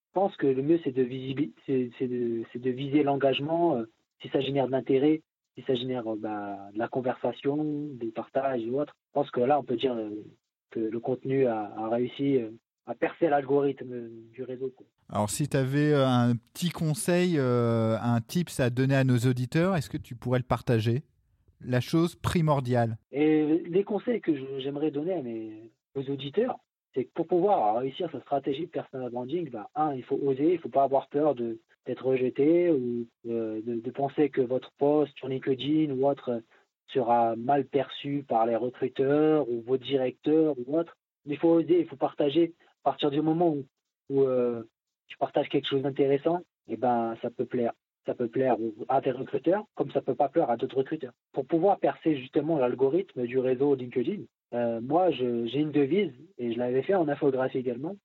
je 0.10 0.14
pense 0.14 0.36
que 0.38 0.48
le 0.48 0.62
mieux 0.62 0.80
c'est 0.84 0.92
de, 0.92 1.08
c'est, 1.66 2.08
de, 2.08 2.44
de, 2.56 2.70
viser 2.70 3.04
l'engagement, 3.04 3.78
euh, 3.78 3.84
si 4.22 4.30
ça 4.30 4.40
génère 4.40 4.68
de 4.68 4.72
l'intérêt, 4.72 5.22
si 5.56 5.64
ça 5.68 5.76
génère 5.76 6.08
euh, 6.08 6.16
bah, 6.18 6.58
de 6.74 6.80
la 6.80 6.88
conversation, 6.88 7.58
des 7.94 8.12
partages 8.12 8.64
ou 8.66 8.80
autre. 8.80 8.94
Je 9.10 9.14
pense 9.14 9.32
que 9.32 9.42
là 9.42 9.60
on 9.60 9.64
peut 9.64 9.76
dire 9.76 9.94
euh, 9.94 10.10
que 10.72 10.80
le 10.80 11.00
contenu 11.00 11.46
a, 11.46 11.90
réussi 11.90 12.40
à 12.86 12.96
percer 12.96 13.30
l'algorithme 13.30 14.10
du 14.32 14.44
réseau. 14.44 14.74
Alors 15.10 15.30
si 15.30 15.48
tu 15.48 15.58
avais 15.58 15.94
un 15.94 16.36
petit 16.54 16.70
conseil, 16.70 17.38
un 17.40 18.20
tips 18.22 18.60
à 18.60 18.70
donner 18.70 18.96
à 18.96 19.04
nos 19.04 19.18
auditeurs, 19.18 19.76
est-ce 19.76 19.90
que 19.90 19.98
tu 19.98 20.16
pourrais 20.16 20.40
le 20.40 20.46
partager? 20.46 21.04
La 21.62 21.82
chose 21.82 22.16
primordiale 22.16 22.98
Et 23.12 23.64
les 23.68 23.84
conseils 23.84 24.22
que 24.22 24.60
j'aimerais 24.60 24.92
donner 24.92 25.14
à 25.14 25.22
mes 25.22 25.72
auditeurs, 25.96 26.60
c'est 26.94 27.06
que 27.06 27.12
pour 27.14 27.28
pouvoir 27.28 27.78
réussir 27.78 28.10
sa 28.12 28.20
stratégie 28.22 28.66
de 28.66 28.72
personal 28.72 29.12
branding, 29.12 29.50
ben, 29.50 29.68
un, 29.76 29.94
il 29.94 30.04
faut 30.04 30.20
oser, 30.24 30.50
il 30.50 30.54
ne 30.54 30.58
faut 30.58 30.70
pas 30.70 30.84
avoir 30.84 31.08
peur 31.10 31.36
d'être 31.36 32.06
rejeté 32.06 32.72
ou 32.72 33.08
euh, 33.28 33.62
de, 33.64 33.92
penser 33.92 34.30
que 34.30 34.42
votre 34.42 34.72
poste 34.80 35.16
sur 35.16 35.28
LinkedIn 35.28 35.94
ou 35.94 36.08
autre 36.08 36.42
sera 36.88 37.36
mal 37.36 37.66
perçu 37.66 38.26
par 38.28 38.48
les 38.48 38.56
recruteurs 38.56 39.48
ou 39.48 39.62
vos 39.62 39.78
directeurs 39.78 40.56
ou 40.58 40.78
autre. 40.78 40.98
Il 41.26 41.38
faut 41.38 41.50
oser, 41.50 41.82
il 41.82 41.88
faut 41.88 41.98
partager. 41.98 42.56
À 42.84 42.92
partir 42.92 43.12
du 43.12 43.22
moment 43.22 43.56
où, 44.10 44.24
euh, 44.24 44.64
tu 45.08 45.18
partages 45.18 45.50
quelque 45.50 45.68
chose 45.68 45.84
d'intéressant, 45.84 46.42
eh 46.68 46.78
ben 46.78 47.16
ça 47.22 47.30
peut 47.30 47.46
plaire 47.46 47.74
ça 48.08 48.16
peut 48.16 48.30
plaire 48.30 48.56
à 48.88 49.02
des 49.02 49.12
recruteurs, 49.12 49.66
comme 49.76 49.92
ça 49.92 50.02
peut 50.02 50.16
pas 50.16 50.30
plaire 50.30 50.50
à 50.50 50.58
d'autres 50.58 50.78
recruteurs. 50.78 51.14
Pour 51.34 51.46
pouvoir 51.46 51.78
percer 51.78 52.16
justement 52.16 52.58
l'algorithme 52.58 53.28
du 53.28 53.38
réseau 53.38 53.76
LinkedIn, 53.76 54.24
euh, 54.54 54.80
moi, 54.82 55.12
j'ai 55.12 55.60
une 55.60 55.72
devise, 55.72 56.14
et 56.38 56.54
je 56.54 56.58
l'avais 56.58 56.82
fait 56.82 56.96
en 56.96 57.10
infographie 57.10 57.58
également, 57.58 57.98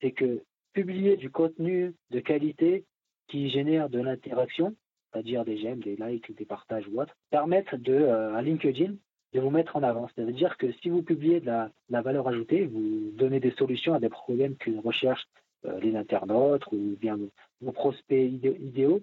c'est 0.00 0.10
que 0.10 0.42
publier 0.72 1.16
du 1.16 1.30
contenu 1.30 1.94
de 2.10 2.20
qualité 2.20 2.84
qui 3.28 3.48
génère 3.48 3.88
de 3.88 4.00
l'interaction, 4.00 4.74
c'est-à-dire 5.12 5.44
des 5.44 5.56
j'aime, 5.58 5.78
des 5.78 5.96
likes, 5.96 6.36
des 6.36 6.44
partages 6.44 6.86
ou 6.92 7.00
autre, 7.00 7.16
permettent 7.30 7.74
de, 7.76 7.94
euh, 7.94 8.34
à 8.34 8.42
LinkedIn 8.42 8.94
de 9.32 9.40
vous 9.40 9.50
mettre 9.50 9.76
en 9.76 9.82
avant. 9.82 10.08
C'est-à-dire 10.14 10.56
que 10.56 10.72
si 10.72 10.90
vous 10.90 11.02
publiez 11.02 11.40
de 11.40 11.46
la, 11.46 11.70
valeur 12.02 12.26
ajoutée, 12.28 12.66
vous 12.66 13.12
donnez 13.12 13.38
des 13.38 13.52
solutions 13.52 13.94
à 13.94 14.00
des 14.00 14.08
problèmes 14.08 14.56
que 14.56 14.70
recherchent 14.82 15.28
euh, 15.66 15.78
les 15.80 15.94
internautes 15.94 16.66
ou 16.72 16.96
bien 17.00 17.16
vos 17.60 17.72
prospects 17.72 18.30
idéaux, 18.60 19.02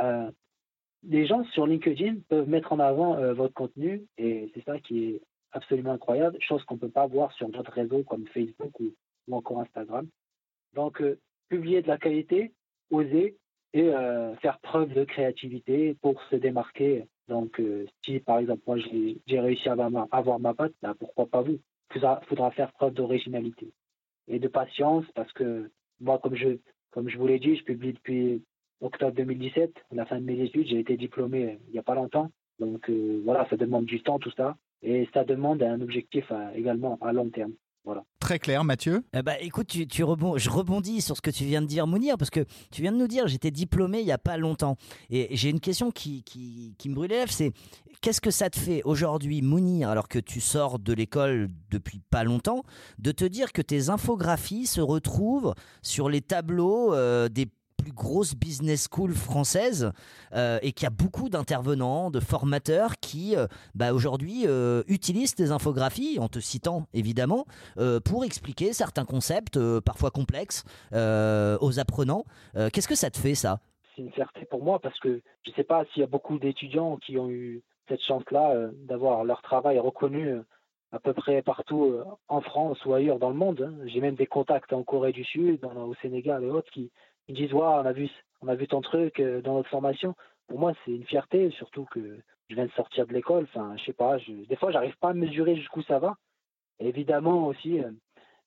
euh, 0.00 0.30
les 1.02 1.26
gens 1.26 1.44
sur 1.52 1.66
LinkedIn 1.66 2.16
peuvent 2.28 2.48
mettre 2.48 2.72
en 2.72 2.78
avant 2.78 3.18
euh, 3.18 3.34
votre 3.34 3.54
contenu 3.54 4.06
et 4.18 4.50
c'est 4.54 4.64
ça 4.64 4.78
qui 4.80 5.04
est 5.04 5.22
absolument 5.52 5.92
incroyable, 5.92 6.36
chose 6.40 6.64
qu'on 6.64 6.74
ne 6.74 6.80
peut 6.80 6.90
pas 6.90 7.06
voir 7.06 7.32
sur 7.32 7.48
d'autres 7.48 7.72
réseaux 7.72 8.02
comme 8.02 8.26
Facebook 8.28 8.78
ou, 8.80 8.92
encore 9.30 9.60
Instagram. 9.60 10.06
Donc, 10.74 11.00
euh, 11.00 11.18
publier 11.48 11.82
de 11.82 11.88
la 11.88 11.98
qualité, 11.98 12.52
oser 12.90 13.36
et 13.72 13.90
faire 14.40 14.60
preuve 14.60 14.94
de 14.94 15.02
créativité 15.02 15.96
pour 16.00 16.22
se 16.30 16.36
démarquer. 16.36 17.08
Donc, 17.26 17.60
si 18.04 18.20
par 18.20 18.38
exemple, 18.38 18.62
moi 18.68 18.76
j'ai 18.78 19.40
réussi 19.40 19.68
à 19.68 19.72
avoir 19.72 20.38
ma, 20.38 20.54
patte, 20.54 20.74
ben, 20.80 20.94
pourquoi 20.94 21.26
pas 21.26 21.42
vous? 21.42 21.58
Il 21.92 22.00
faudra, 22.28 22.50
faire 22.52 22.72
preuve 22.74 22.94
d'originalité. 22.94 23.72
et 24.28 24.38
de 24.38 24.46
patience 24.46 25.04
parce 25.16 25.32
que 25.32 25.72
moi, 26.00 26.20
comme 26.20 26.36
je, 26.36 26.58
comme 26.92 27.08
je 27.08 27.18
vous 27.18 27.26
l'ai 27.26 27.40
dit, 27.40 27.56
je 27.56 27.64
publie 27.64 27.92
depuis 27.92 28.44
octobre 28.80 29.14
2017, 29.16 29.72
à 29.92 29.94
la 29.94 30.06
fin 30.06 30.18
de 30.18 30.24
mes 30.24 30.40
études. 30.42 30.68
J'ai 30.68 30.80
été 30.80 30.96
diplômé 30.96 31.58
il 31.68 31.72
n'y 31.72 31.78
a 31.78 31.82
pas 31.82 31.94
longtemps. 31.94 32.30
Donc 32.58 32.90
voilà, 33.24 33.46
ça 33.50 33.56
demande 33.56 33.84
du 33.84 34.02
temps, 34.02 34.18
tout 34.18 34.30
ça. 34.36 34.56
Et 34.82 35.08
ça 35.14 35.24
demande 35.24 35.62
un 35.62 35.80
objectif 35.80 36.30
également 36.54 36.98
à 37.00 37.12
long 37.12 37.30
terme. 37.30 37.52
Très 38.18 38.38
clair, 38.38 38.64
Mathieu. 38.64 39.04
Bah, 39.12 39.38
écoute, 39.40 39.66
tu, 39.66 39.86
tu 39.86 40.02
je 40.02 40.50
rebondis 40.50 41.02
sur 41.02 41.16
ce 41.16 41.20
que 41.20 41.30
tu 41.30 41.44
viens 41.44 41.60
de 41.60 41.66
dire, 41.66 41.86
Mounir, 41.86 42.16
parce 42.16 42.30
que 42.30 42.40
tu 42.70 42.80
viens 42.80 42.92
de 42.92 42.96
nous 42.96 43.06
dire, 43.06 43.26
j'étais 43.26 43.50
diplômé 43.50 44.00
il 44.00 44.06
n'y 44.06 44.12
a 44.12 44.18
pas 44.18 44.38
longtemps. 44.38 44.76
Et 45.10 45.28
j'ai 45.36 45.50
une 45.50 45.60
question 45.60 45.90
qui, 45.90 46.22
qui, 46.24 46.74
qui 46.78 46.88
me 46.88 46.94
brûle 46.94 47.10
les 47.10 47.18
lèvres, 47.18 47.32
c'est 47.32 47.52
qu'est-ce 48.00 48.22
que 48.22 48.30
ça 48.30 48.48
te 48.48 48.58
fait 48.58 48.82
aujourd'hui, 48.84 49.42
Mounir, 49.42 49.90
alors 49.90 50.08
que 50.08 50.18
tu 50.18 50.40
sors 50.40 50.78
de 50.78 50.94
l'école 50.94 51.48
depuis 51.70 52.00
pas 52.10 52.24
longtemps, 52.24 52.62
de 52.98 53.12
te 53.12 53.24
dire 53.26 53.52
que 53.52 53.60
tes 53.60 53.90
infographies 53.90 54.66
se 54.66 54.80
retrouvent 54.80 55.54
sur 55.82 56.08
les 56.08 56.22
tableaux 56.22 56.94
euh, 56.94 57.28
des 57.28 57.46
plus 57.76 57.92
grosse 57.92 58.34
business 58.34 58.88
school 58.90 59.12
française 59.12 59.92
euh, 60.34 60.58
et 60.62 60.72
qu'il 60.72 60.84
y 60.84 60.86
a 60.86 60.90
beaucoup 60.90 61.28
d'intervenants, 61.28 62.10
de 62.10 62.20
formateurs 62.20 62.98
qui 63.00 63.36
euh, 63.36 63.46
bah, 63.74 63.92
aujourd'hui 63.92 64.44
euh, 64.46 64.82
utilisent 64.88 65.34
tes 65.34 65.50
infographies, 65.50 66.18
en 66.18 66.28
te 66.28 66.38
citant 66.38 66.86
évidemment, 66.94 67.46
pour 68.04 68.24
expliquer 68.24 68.72
certains 68.72 69.04
concepts 69.04 69.58
parfois 69.80 70.10
complexes 70.10 70.64
aux 70.92 71.78
apprenants. 71.78 72.24
Qu'est-ce 72.54 72.88
que 72.88 72.94
ça 72.94 73.10
te 73.10 73.18
fait 73.18 73.34
ça? 73.34 73.60
C'est 73.94 74.02
une 74.02 74.12
fierté 74.12 74.44
pour 74.44 74.62
moi 74.62 74.78
parce 74.78 74.98
que 75.00 75.20
je 75.42 75.50
ne 75.50 75.54
sais 75.54 75.64
pas 75.64 75.84
s'il 75.92 76.00
y 76.00 76.04
a 76.04 76.08
beaucoup 76.08 76.38
d'étudiants 76.38 76.96
qui 76.96 77.18
ont 77.18 77.28
eu 77.28 77.62
cette 77.88 78.02
chance-là 78.02 78.70
d'avoir 78.86 79.24
leur 79.24 79.42
travail 79.42 79.78
reconnu 79.78 80.34
à 80.92 80.98
peu 80.98 81.12
près 81.12 81.42
partout 81.42 81.94
en 82.28 82.40
France 82.40 82.84
ou 82.84 82.94
ailleurs 82.94 83.18
dans 83.18 83.30
le 83.30 83.36
monde. 83.36 83.68
Hein. 83.68 83.86
J'ai 83.86 84.00
même 84.00 84.14
des 84.14 84.26
contacts 84.26 84.72
en 84.72 84.82
Corée 84.82 85.12
du 85.12 85.24
Sud, 85.24 85.64
au 85.64 85.94
Sénégal 86.02 86.44
et 86.44 86.50
autres 86.50 86.70
qui, 86.70 86.90
ils 87.28 87.34
disent 87.34 87.52
on 87.54 87.62
a 87.62 87.92
vu 87.92 88.08
on 88.42 88.48
a 88.48 88.54
vu 88.54 88.66
ton 88.66 88.80
truc 88.80 89.20
euh, 89.20 89.40
dans 89.40 89.54
notre 89.54 89.70
formation. 89.70 90.14
Pour 90.48 90.58
moi, 90.58 90.72
c'est 90.84 90.90
une 90.90 91.04
fierté, 91.04 91.50
surtout 91.52 91.86
que 91.86 92.18
je 92.48 92.54
viens 92.54 92.66
de 92.66 92.72
sortir 92.72 93.06
de 93.06 93.12
l'école. 93.12 93.44
Enfin, 93.44 93.74
je 93.78 93.84
sais 93.84 93.94
pas, 93.94 94.18
des 94.28 94.56
fois, 94.56 94.70
j'arrive 94.70 94.96
pas 94.98 95.10
à 95.10 95.14
mesurer 95.14 95.56
jusqu'où 95.56 95.82
ça 95.82 95.98
va. 95.98 96.16
évidemment 96.78 97.46
aussi, 97.46 97.80
euh, 97.80 97.90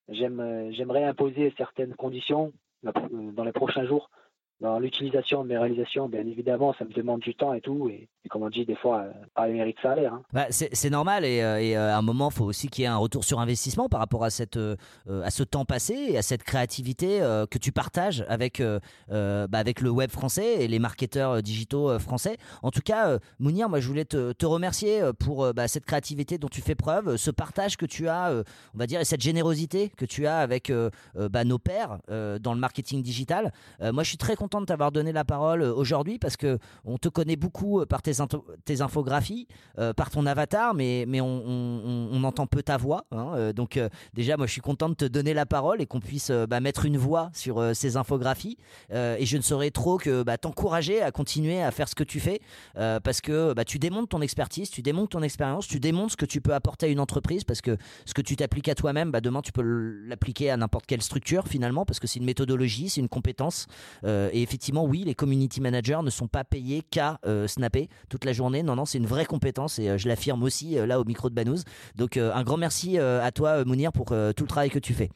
euh, 0.09 0.71
j'aimerais 0.71 1.03
imposer 1.03 1.53
certaines 1.57 1.95
conditions 1.95 2.53
dans 2.83 3.43
les 3.43 3.51
prochains 3.51 3.85
jours 3.85 4.09
l'utilisation 4.61 5.43
de 5.43 5.49
mes 5.49 5.57
réalisations, 5.57 6.09
bien 6.09 6.25
évidemment, 6.25 6.73
ça 6.77 6.85
me 6.85 6.91
demande 6.91 7.19
du 7.19 7.35
temps 7.35 7.53
et 7.53 7.61
tout. 7.61 7.89
Et, 7.89 8.07
comme 8.29 8.43
on 8.43 8.49
dit, 8.49 8.65
des 8.65 8.75
fois, 8.75 9.03
euh, 9.03 9.11
pas 9.35 9.47
le 9.47 9.53
mérite 9.53 9.77
salaire. 9.81 10.13
Hein. 10.13 10.23
Bah, 10.33 10.47
c'est 10.49 10.89
normal. 10.89 11.23
Et, 11.23 11.41
euh, 11.41 11.77
euh, 11.77 11.93
à 11.93 11.97
un 11.97 12.01
moment, 12.01 12.29
il 12.29 12.35
faut 12.35 12.43
aussi 12.43 12.67
qu'il 12.67 12.81
y 12.81 12.85
ait 12.85 12.89
un 12.89 12.97
retour 12.97 13.23
sur 13.23 13.39
investissement 13.39 13.87
par 13.87 13.99
rapport 13.99 14.23
à, 14.23 14.29
cette, 14.29 14.59
à 15.07 15.29
ce 15.29 15.43
temps 15.43 15.63
passé 15.63 15.93
et 15.93 16.17
à 16.17 16.21
cette 16.21 16.43
créativité 16.43 17.19
que 17.49 17.57
tu 17.57 17.71
partages 17.71 18.25
avec, 18.27 18.61
bah, 19.09 19.47
avec 19.53 19.81
le 19.81 19.89
web 19.89 20.09
français 20.09 20.63
et 20.63 20.67
les 20.67 20.79
marketeurs 20.79 21.41
digitaux 21.41 21.97
français. 21.99 22.37
En 22.63 22.71
tout 22.71 22.81
cas, 22.81 23.17
Mounir, 23.39 23.69
moi, 23.69 23.79
je 23.79 23.87
voulais 23.87 24.05
te, 24.05 24.45
remercier 24.45 25.01
pour 25.19 25.53
bah, 25.53 25.67
cette 25.67 25.85
créativité 25.85 26.37
dont 26.37 26.47
tu 26.47 26.61
fais 26.61 26.75
preuve, 26.75 27.17
ce 27.17 27.31
partage 27.31 27.77
que 27.77 27.85
tu 27.85 28.07
as, 28.07 28.43
on 28.73 28.77
va 28.77 28.87
dire, 28.87 28.99
et 28.99 29.05
cette 29.05 29.21
générosité 29.21 29.89
que 29.89 30.05
tu 30.05 30.25
as 30.27 30.39
avec 30.39 30.71
nos 30.71 31.59
pairs 31.59 31.99
dans 32.07 32.53
le 32.53 32.59
marketing 32.59 33.01
digital. 33.01 33.51
moi, 33.79 34.03
je 34.03 34.09
suis 34.09 34.17
très 34.17 34.35
content 34.35 34.46
content 34.47 34.61
de 34.61 34.65
t'avoir 34.65 34.93
donné 34.93 35.11
la 35.11 35.25
parole 35.25 35.61
euh, 35.61 35.73
aujourd'hui 35.73 36.19
parce 36.19 36.37
que 36.37 36.57
on 36.85 36.97
te 36.97 37.09
connaît 37.09 37.35
beaucoup 37.35 37.81
euh, 37.81 37.85
par 37.85 38.01
tes, 38.01 38.21
infographies, 38.81 39.45
euh, 39.77 39.91
par 39.91 40.09
ton 40.09 40.25
avatar, 40.25 40.73
mais, 40.73 41.03
mais 41.05 41.19
on, 41.19 42.23
entend 42.23 42.47
peu 42.47 42.63
ta 42.63 42.77
voix. 42.77 43.05
Hein, 43.11 43.51
donc 43.53 43.79
déjà, 44.13 44.37
moi, 44.37 44.47
je 44.47 44.51
suis 44.51 44.61
content 44.61 44.89
de 44.89 44.95
te 44.95 45.05
donner 45.05 45.33
la 45.33 45.45
parole 45.45 45.81
et 45.81 45.85
qu'on 45.85 45.99
puisse 45.99 46.31
bah, 46.31 46.59
mettre 46.59 46.85
une 46.85 46.97
voix 46.97 47.29
sur 47.33 47.63
ces 47.73 47.95
infographies. 47.95 48.57
et 48.91 49.25
je 49.25 49.37
ne 49.37 49.41
saurais 49.41 49.71
trop 49.71 49.97
que 49.97 50.23
bah, 50.23 50.37
t'encourager 50.37 51.01
à 51.01 51.11
continuer 51.11 51.61
à 51.61 51.71
faire 51.71 51.87
ce 51.87 51.95
que 51.95 52.03
tu 52.03 52.19
fais 52.19 52.41
parce 52.75 53.21
que 53.21 53.53
bah, 53.53 53.63
tu 53.63 53.79
démontres 53.79 54.09
ton 54.09 54.21
expertise, 54.21 54.69
tu 54.69 54.81
démontres 54.81 55.09
ton 55.09 55.21
expérience, 55.21 55.67
tu 55.67 55.79
démontres 55.79 56.13
ce 56.13 56.17
que 56.17 56.25
tu 56.25 56.41
peux 56.41 56.53
apporter 56.53 56.87
à 56.87 56.89
une 56.89 56.99
entreprise 56.99 57.43
parce 57.43 57.61
que 57.61 57.77
ce 58.05 58.13
que 58.13 58.21
tu 58.21 58.35
t'appliques 58.35 58.69
à 58.69 58.75
toi-même, 58.75 59.11
demain, 59.11 59.41
tu 59.41 59.51
peux 59.51 59.63
l'appliquer 60.07 60.49
à 60.49 60.57
n'importe 60.57 60.85
quelle 60.85 61.03
structure 61.03 61.47
finalement 61.47 61.85
parce 61.85 61.99
que 61.99 62.07
c'est 62.07 62.19
une 62.19 62.25
méthodologie, 62.25 62.89
c'est 62.89 63.01
une 63.01 63.09
compétence. 63.09 63.67
Et 64.03 64.36
effectivement, 64.41 64.83
oui, 64.85 65.03
les 65.03 65.15
community 65.15 65.61
managers 65.61 65.99
ne 66.03 66.09
sont 66.09 66.27
pas 66.27 66.43
payés 66.43 66.81
qu'à 66.81 67.19
euh, 67.25 67.47
snapper 67.47 67.89
toute 68.09 68.25
la 68.25 68.33
journée. 68.33 68.63
Non, 68.63 68.75
non, 68.75 68.85
c'est 68.85 68.97
une 68.97 69.05
vraie 69.05 69.25
compétence 69.25 69.79
et 69.79 69.89
euh, 69.89 69.97
je 69.97 70.07
l'affirme 70.07 70.43
aussi 70.43 70.77
euh, 70.77 70.85
là 70.85 70.99
au 70.99 71.03
micro 71.03 71.29
de 71.29 71.35
Banous. 71.35 71.63
Donc 71.95 72.17
un 72.17 72.43
grand 72.43 72.57
merci 72.57 72.99
à 72.99 73.31
toi, 73.31 73.63
Mounir, 73.65 73.91
pour 73.91 74.07
tout 74.07 74.13
le 74.13 74.47
travail 74.47 74.69
que 74.69 74.79
tu 74.79 74.93
fais. 74.93 75.09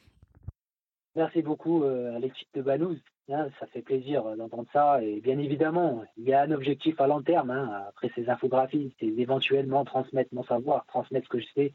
Merci 1.16 1.42
beaucoup 1.42 1.84
à 1.84 2.20
l'équipe 2.20 2.48
de 2.54 2.62
Banous. 2.62 2.98
Hein, 3.30 3.50
ça 3.60 3.68
fait 3.68 3.82
plaisir 3.82 4.24
d'entendre 4.36 4.68
ça. 4.74 5.04
Et 5.04 5.22
bien 5.22 5.38
évidemment, 5.40 6.04
il 6.18 6.26
y 6.26 6.34
a 6.34 6.42
un 6.42 6.52
objectif 6.52 7.00
à 7.00 7.08
long 7.08 7.22
terme. 7.22 7.52
Hein, 7.52 7.84
après 7.90 8.12
ces 8.16 8.30
infographies, 8.30 8.94
c'est 9.00 9.08
éventuellement 9.08 9.86
transmettre 9.86 10.34
mon 10.34 10.44
savoir, 10.44 10.86
transmettre 10.88 11.28
ce 11.28 11.30
que 11.30 11.40
je 11.40 11.48
sais. 11.56 11.74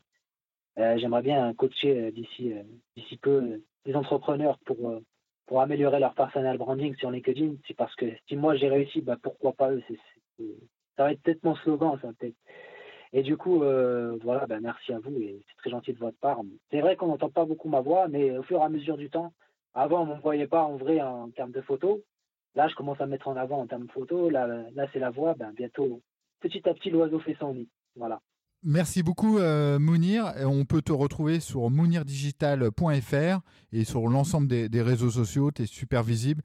J'aimerais 0.76 1.22
bien 1.22 1.54
coacher 1.54 2.10
d'ici 2.12 2.52
d'ici 2.96 3.16
peu 3.16 3.62
des 3.84 3.94
entrepreneurs 3.94 4.58
pour 4.64 5.00
pour 5.46 5.60
améliorer 5.60 6.00
leur 6.00 6.14
personal 6.14 6.58
branding 6.58 6.94
sur 6.96 7.10
LinkedIn, 7.10 7.54
c'est 7.66 7.76
parce 7.76 7.94
que 7.94 8.06
si 8.28 8.36
moi 8.36 8.56
j'ai 8.56 8.68
réussi, 8.68 9.00
bah 9.00 9.16
pourquoi 9.20 9.52
pas 9.52 9.70
eux 9.70 9.82
Ça 10.96 11.04
va 11.04 11.12
être 11.12 11.22
peut-être 11.22 11.44
mon 11.44 11.54
slogan, 11.56 11.98
ça 12.02 12.08
peut-être. 12.18 12.36
Et 13.12 13.22
du 13.22 13.36
coup, 13.36 13.62
euh, 13.62 14.18
voilà, 14.22 14.46
bah, 14.46 14.58
merci 14.60 14.92
à 14.92 14.98
vous 14.98 15.16
et 15.20 15.40
c'est 15.46 15.56
très 15.56 15.70
gentil 15.70 15.92
de 15.92 15.98
votre 15.98 16.18
part. 16.18 16.40
C'est 16.70 16.80
vrai 16.80 16.96
qu'on 16.96 17.06
n'entend 17.06 17.30
pas 17.30 17.44
beaucoup 17.44 17.68
ma 17.68 17.80
voix, 17.80 18.08
mais 18.08 18.36
au 18.36 18.42
fur 18.42 18.60
et 18.60 18.64
à 18.64 18.68
mesure 18.68 18.96
du 18.96 19.08
temps, 19.08 19.32
avant 19.74 20.02
on 20.02 20.06
ne 20.06 20.14
me 20.14 20.20
voyait 20.20 20.48
pas 20.48 20.62
en 20.62 20.76
vrai 20.76 21.00
en 21.00 21.30
termes 21.30 21.52
de 21.52 21.60
photos. 21.60 22.00
Là, 22.54 22.68
je 22.68 22.74
commence 22.74 23.00
à 23.00 23.06
me 23.06 23.12
mettre 23.12 23.28
en 23.28 23.36
avant 23.36 23.60
en 23.60 23.66
termes 23.66 23.86
de 23.86 23.92
photos. 23.92 24.32
Là, 24.32 24.46
là 24.46 24.86
c'est 24.92 24.98
la 24.98 25.10
voix. 25.10 25.34
Ben, 25.34 25.52
bientôt, 25.52 26.00
petit 26.40 26.68
à 26.68 26.74
petit, 26.74 26.90
l'oiseau 26.90 27.20
fait 27.20 27.36
son 27.38 27.54
nid. 27.54 27.68
Voilà. 27.94 28.20
Merci 28.68 29.04
beaucoup 29.04 29.38
euh, 29.38 29.78
Mounir. 29.78 30.34
On 30.40 30.64
peut 30.64 30.82
te 30.82 30.90
retrouver 30.90 31.38
sur 31.38 31.70
mounirdigital.fr 31.70 33.40
et 33.70 33.84
sur 33.84 34.08
l'ensemble 34.08 34.48
des, 34.48 34.82
réseaux 34.82 35.12
sociaux. 35.12 35.52
Tu 35.52 35.62
es 35.62 35.66
super 35.66 36.02
visible. 36.02 36.42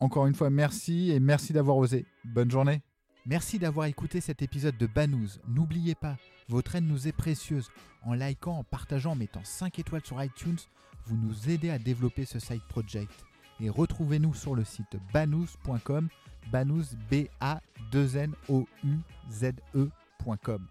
Encore 0.00 0.26
une 0.26 0.34
fois, 0.34 0.48
merci 0.48 1.10
et 1.10 1.20
merci 1.20 1.52
d'avoir 1.52 1.76
osé. 1.76 2.06
Bonne 2.24 2.50
journée. 2.50 2.80
Merci 3.26 3.58
d'avoir 3.58 3.86
écouté 3.88 4.22
cet 4.22 4.40
épisode 4.40 4.78
de 4.78 4.86
Banous. 4.86 5.38
N'oubliez 5.46 5.94
pas, 5.94 6.16
votre 6.48 6.76
aide 6.76 6.88
nous 6.88 7.08
est 7.08 7.12
précieuse. 7.12 7.68
En 8.04 8.14
likant, 8.14 8.60
en 8.60 8.64
partageant, 8.64 9.12
en 9.12 9.16
mettant 9.16 9.44
5 9.44 9.78
étoiles 9.78 10.04
sur 10.06 10.22
iTunes, 10.24 10.56
vous 11.04 11.16
nous 11.18 11.50
aidez 11.50 11.68
à 11.68 11.78
développer 11.78 12.24
ce 12.24 12.38
site 12.38 12.64
project. 12.70 13.12
Et 13.60 13.68
retrouvez-nous 13.68 14.32
sur 14.32 14.54
le 14.54 14.64
site 14.64 14.96
banous.com, 15.12 16.08
banous 16.50 16.96
b 17.10 17.26
a 17.40 17.60
2 17.92 18.16
n 18.16 18.32
o 18.48 18.66
u 18.82 18.96
z 19.30 19.52
e.com. 19.74 20.66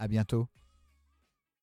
À 0.00 0.08
bientôt. 0.08 0.48